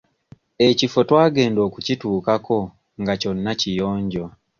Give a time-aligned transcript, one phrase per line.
[0.67, 2.57] Ekifo twagenda okukituukako
[3.01, 4.25] nga kyonna kiyonjo.